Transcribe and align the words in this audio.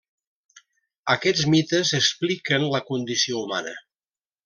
Aquests 1.17 1.45
mites 1.55 1.93
expliquen 2.01 2.69
la 2.73 2.83
condició 2.91 3.47
humana. 3.47 3.79